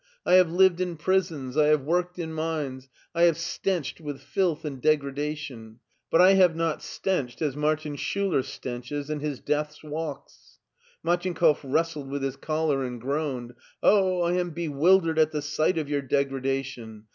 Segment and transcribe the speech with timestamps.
[0.25, 4.65] I have lived in prisons, I have worked in mines, I have stenched with filth
[4.65, 5.75] and degra dation,
[6.09, 10.57] but I have not/ stenched as Martin Schuler stenches in his death's walks."
[11.05, 13.53] Machinkoft wrestled with his collar and groaned."
[13.83, 17.05] Oh, I am bewildered at the sight of your degradation!